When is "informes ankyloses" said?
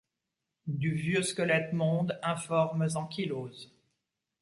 2.23-3.71